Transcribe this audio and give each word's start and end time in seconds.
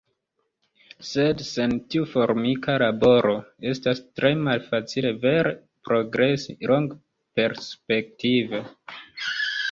Sed 1.07 1.41
sen 1.47 1.73
tiu 1.93 2.05
formika 2.13 2.77
laboro, 2.83 3.35
estas 3.71 4.01
tre 4.19 4.31
malfacile 4.47 5.11
vere 5.25 5.51
progresi 5.89 6.55
longperspektive. 6.73 8.63